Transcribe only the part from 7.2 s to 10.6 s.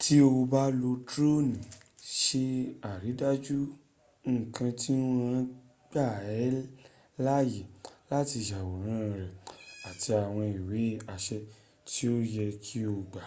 laye lati yaworan rẹ ati awọn